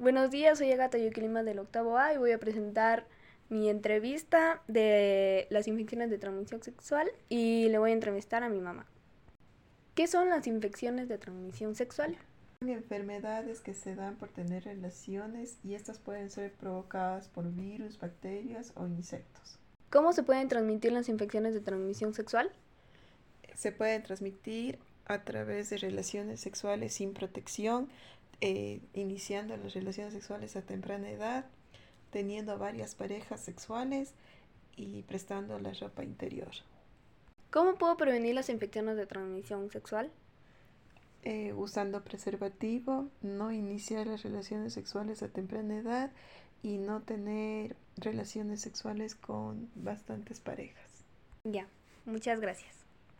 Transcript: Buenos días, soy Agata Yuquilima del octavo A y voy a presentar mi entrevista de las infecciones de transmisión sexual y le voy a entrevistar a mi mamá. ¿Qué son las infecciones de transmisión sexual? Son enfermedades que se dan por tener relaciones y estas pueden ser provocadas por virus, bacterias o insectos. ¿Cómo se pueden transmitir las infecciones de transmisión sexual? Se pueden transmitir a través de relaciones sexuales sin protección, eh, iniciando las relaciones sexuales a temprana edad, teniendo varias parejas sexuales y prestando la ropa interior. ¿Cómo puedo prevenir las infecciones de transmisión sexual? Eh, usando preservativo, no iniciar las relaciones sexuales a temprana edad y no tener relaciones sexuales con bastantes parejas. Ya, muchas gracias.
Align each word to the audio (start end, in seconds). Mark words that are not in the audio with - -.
Buenos 0.00 0.30
días, 0.30 0.56
soy 0.56 0.72
Agata 0.72 0.96
Yuquilima 0.96 1.42
del 1.42 1.58
octavo 1.58 1.98
A 1.98 2.14
y 2.14 2.16
voy 2.16 2.32
a 2.32 2.38
presentar 2.38 3.06
mi 3.50 3.68
entrevista 3.68 4.62
de 4.66 5.46
las 5.50 5.68
infecciones 5.68 6.08
de 6.08 6.16
transmisión 6.16 6.62
sexual 6.62 7.06
y 7.28 7.68
le 7.68 7.76
voy 7.76 7.90
a 7.90 7.92
entrevistar 7.92 8.42
a 8.42 8.48
mi 8.48 8.62
mamá. 8.62 8.86
¿Qué 9.94 10.06
son 10.06 10.30
las 10.30 10.46
infecciones 10.46 11.06
de 11.10 11.18
transmisión 11.18 11.74
sexual? 11.74 12.16
Son 12.60 12.70
enfermedades 12.70 13.60
que 13.60 13.74
se 13.74 13.94
dan 13.94 14.16
por 14.16 14.30
tener 14.30 14.64
relaciones 14.64 15.58
y 15.64 15.74
estas 15.74 15.98
pueden 15.98 16.30
ser 16.30 16.52
provocadas 16.52 17.28
por 17.28 17.52
virus, 17.52 17.98
bacterias 17.98 18.72
o 18.76 18.86
insectos. 18.86 19.58
¿Cómo 19.90 20.14
se 20.14 20.22
pueden 20.22 20.48
transmitir 20.48 20.92
las 20.92 21.10
infecciones 21.10 21.52
de 21.52 21.60
transmisión 21.60 22.14
sexual? 22.14 22.50
Se 23.54 23.70
pueden 23.70 24.02
transmitir 24.02 24.78
a 25.04 25.24
través 25.24 25.68
de 25.68 25.76
relaciones 25.76 26.40
sexuales 26.40 26.94
sin 26.94 27.12
protección, 27.12 27.90
eh, 28.40 28.80
iniciando 28.94 29.56
las 29.56 29.74
relaciones 29.74 30.14
sexuales 30.14 30.56
a 30.56 30.62
temprana 30.62 31.10
edad, 31.10 31.46
teniendo 32.10 32.58
varias 32.58 32.94
parejas 32.94 33.40
sexuales 33.40 34.14
y 34.76 35.02
prestando 35.02 35.58
la 35.58 35.72
ropa 35.74 36.04
interior. 36.04 36.50
¿Cómo 37.50 37.74
puedo 37.74 37.96
prevenir 37.96 38.34
las 38.34 38.48
infecciones 38.48 38.96
de 38.96 39.06
transmisión 39.06 39.70
sexual? 39.70 40.10
Eh, 41.22 41.52
usando 41.52 42.02
preservativo, 42.02 43.08
no 43.20 43.52
iniciar 43.52 44.06
las 44.06 44.22
relaciones 44.22 44.72
sexuales 44.72 45.22
a 45.22 45.28
temprana 45.28 45.76
edad 45.76 46.10
y 46.62 46.78
no 46.78 47.02
tener 47.02 47.76
relaciones 47.96 48.62
sexuales 48.62 49.14
con 49.14 49.68
bastantes 49.74 50.40
parejas. 50.40 51.04
Ya, 51.44 51.66
muchas 52.06 52.40
gracias. 52.40 52.74